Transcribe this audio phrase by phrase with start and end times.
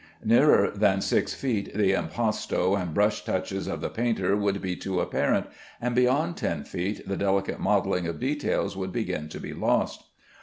[0.25, 4.99] Nearer than six feet the impasto and brush touches of the painter would be too
[4.99, 5.45] apparent,
[5.79, 10.05] and beyond ten feet the delicate modelling of details would begin to be lost.